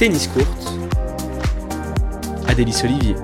[0.00, 0.72] Tennis Courte,
[2.48, 3.14] Adélice Olivier.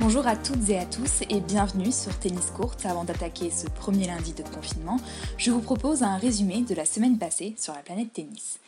[0.00, 2.86] Bonjour à toutes et à tous et bienvenue sur Tennis Courte.
[2.86, 4.96] Avant d'attaquer ce premier lundi de confinement,
[5.36, 8.60] je vous propose un résumé de la semaine passée sur la planète tennis.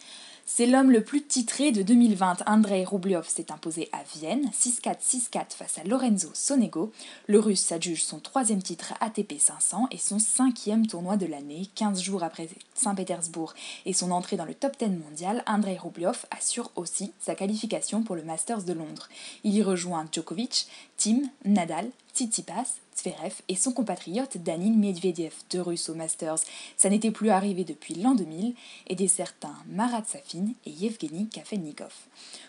[0.55, 2.43] C'est l'homme le plus titré de 2020.
[2.47, 6.93] Andrei Rublev s'est imposé à Vienne, 6-4, 6-4 face à Lorenzo Sonego.
[7.27, 11.69] Le russe s'adjuge son troisième titre ATP 500 et son cinquième tournoi de l'année.
[11.75, 13.55] 15 jours après Saint-Pétersbourg
[13.87, 18.15] et son entrée dans le top 10 mondial, Andrei Rublev assure aussi sa qualification pour
[18.15, 19.09] le Masters de Londres.
[19.45, 20.67] Il y rejoint Djokovic,
[20.99, 26.39] Tim, Nadal, Tsitsipas, Zverev et son compatriote Danil Medvedev, deux Russes au Masters.
[26.77, 28.55] Ça n'était plus arrivé depuis l'an 2000
[28.87, 31.93] et des certains Marat Safin et Yevgeny Kafelnikov.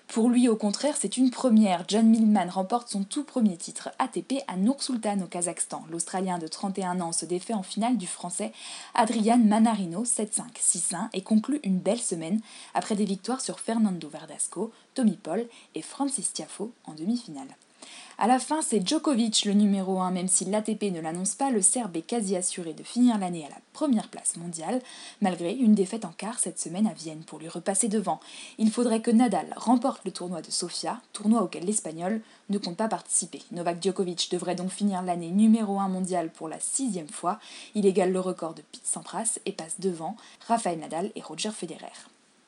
[0.09, 1.85] Pour lui, au contraire, c'est une première.
[1.87, 5.85] John Millman remporte son tout premier titre ATP à Nur-Sultan au Kazakhstan.
[5.89, 8.51] L'Australien de 31 ans se défait en finale du Français
[8.95, 12.41] Adrian Manarino 7-5, 6-1 et conclut une belle semaine
[12.73, 17.47] après des victoires sur Fernando Verdasco, Tommy Paul et Francis Tiafo en demi-finale.
[18.17, 21.61] À la fin, c'est Djokovic le numéro 1, même si l'ATP ne l'annonce pas, le
[21.61, 24.81] Serbe est quasi assuré de finir l'année à la première place mondiale,
[25.21, 28.19] malgré une défaite en quart cette semaine à Vienne pour lui repasser devant.
[28.59, 32.87] Il faudrait que Nadal remporte le tournoi de Sofia, tournoi auquel l'Espagnol ne compte pas
[32.87, 33.41] participer.
[33.51, 37.39] Novak Djokovic devrait donc finir l'année numéro 1 mondial pour la sixième fois.
[37.73, 40.15] Il égale le record de Pete Sampras et passe devant
[40.47, 41.91] Rafael Nadal et Roger Federer.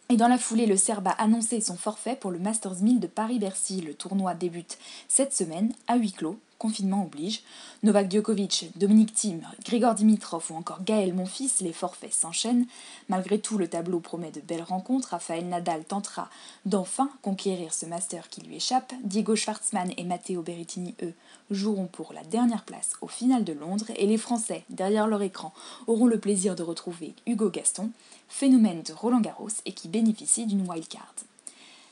[0.10, 3.08] Et dans la foulée, le Serbe a annoncé son forfait pour le Masters 1000 de
[3.08, 3.82] Paris-Bercy.
[3.82, 7.42] Le tournoi débute cette semaine à huis clos confinement oblige.
[7.84, 12.66] Novak Djokovic, Dominique Thiem, Grigor Dimitrov ou encore Gaël Monfils, les forfaits s'enchaînent.
[13.10, 15.10] Malgré tout, le tableau promet de belles rencontres.
[15.10, 16.30] Raphaël Nadal tentera
[16.66, 18.94] d'enfin conquérir ce master qui lui échappe.
[19.04, 21.14] Diego Schwartzmann et Matteo Berrettini, eux,
[21.52, 23.92] joueront pour la dernière place au final de Londres.
[23.98, 25.54] Et les Français, derrière leur écran,
[25.88, 27.92] auront le plaisir de retrouver Hugo Gaston,
[28.28, 31.14] phénomène de Roland Garros et qui bénéficie d'une wildcard.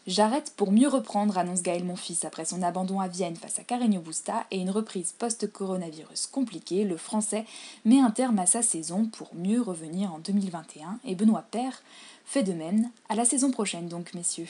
[0.06, 4.02] J'arrête pour mieux reprendre, annonce Gaël Monfils après son abandon à Vienne face à Carreño
[4.02, 6.84] Busta et une reprise post-coronavirus compliquée.
[6.84, 7.46] Le Français
[7.86, 11.82] met un terme à sa saison pour mieux revenir en 2021 et Benoît Père
[12.26, 14.50] fait de même à la saison prochaine donc messieurs.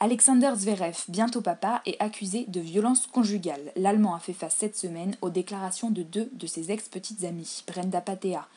[0.00, 3.70] Alexander Zverev, bientôt papa, est accusé de violence conjugale.
[3.76, 8.00] L'Allemand a fait face cette semaine aux déclarations de deux de ses ex-petites amies, Brenda
[8.00, 8.48] Patea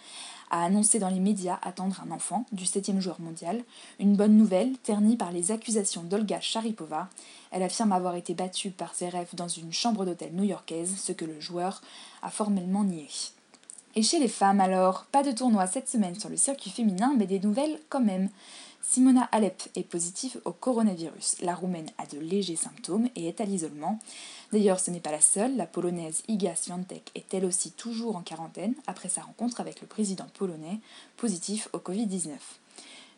[0.50, 3.64] a annoncé dans les médias attendre un enfant du septième joueur mondial.
[4.00, 7.10] Une bonne nouvelle, ternie par les accusations d'Olga Sharipova.
[7.52, 11.26] Elle affirme avoir été battue par ses rêves dans une chambre d'hôtel new-yorkaise, ce que
[11.26, 11.82] le joueur
[12.22, 13.08] a formellement nié.
[13.96, 17.26] Et chez les femmes alors, pas de tournoi cette semaine sur le circuit féminin, mais
[17.26, 18.30] des nouvelles quand même.
[18.82, 21.38] Simona Alep est positive au coronavirus.
[21.42, 24.00] La Roumaine a de légers symptômes et est à l'isolement.
[24.52, 25.56] D'ailleurs, ce n'est pas la seule.
[25.58, 29.88] La Polonaise Iga Swiatek est elle aussi toujours en quarantaine après sa rencontre avec le
[29.88, 30.80] président polonais,
[31.18, 32.30] positif au Covid-19.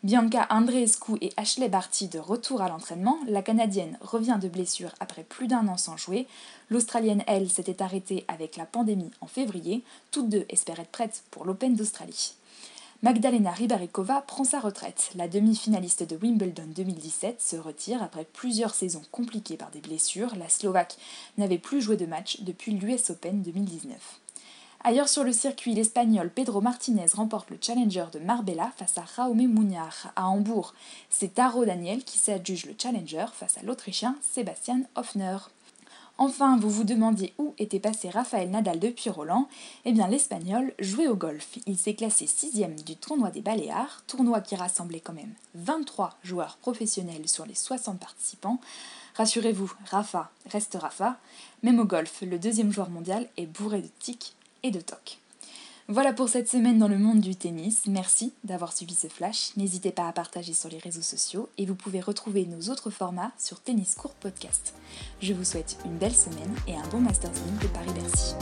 [0.02, 3.18] Bianca Andreescu et Ashley Barty de retour à l'entraînement.
[3.28, 6.26] La Canadienne revient de blessure après plus d'un an sans jouer.
[6.70, 9.84] L'Australienne, elle, s'était arrêtée avec la pandémie en février.
[10.10, 12.34] Toutes deux espèrent être prêtes pour l'Open d'Australie.
[13.02, 15.10] Magdalena Ribarikova prend sa retraite.
[15.14, 20.36] La demi-finaliste de Wimbledon 2017 se retire après plusieurs saisons compliquées par des blessures.
[20.36, 20.98] La Slovaque
[21.38, 24.20] n'avait plus joué de match depuis l'US Open 2019.
[24.84, 29.46] Ailleurs sur le circuit, l'Espagnol Pedro Martinez remporte le Challenger de Marbella face à Jaume
[29.46, 30.12] Muñar.
[30.14, 30.74] À Hambourg,
[31.08, 35.38] c'est Taro Daniel qui s'adjuge le Challenger face à l'Autrichien Sebastian Hoffner.
[36.22, 39.48] Enfin, vous vous demandiez où était passé Raphaël Nadal depuis Roland
[39.86, 41.56] Eh bien, l'Espagnol jouait au golf.
[41.64, 46.58] Il s'est classé sixième du tournoi des Baléares, tournoi qui rassemblait quand même 23 joueurs
[46.58, 48.60] professionnels sur les 60 participants.
[49.14, 51.16] Rassurez-vous, Rafa reste Rafa.
[51.62, 55.20] Même au golf, le deuxième joueur mondial est bourré de tics et de tocs.
[55.92, 57.82] Voilà pour cette semaine dans le monde du tennis.
[57.88, 59.50] Merci d'avoir suivi ce flash.
[59.56, 63.32] N'hésitez pas à partager sur les réseaux sociaux et vous pouvez retrouver nos autres formats
[63.36, 64.72] sur Tennis Court Podcast.
[65.20, 68.36] Je vous souhaite une belle semaine et un bon Masters de Paris-Bercy.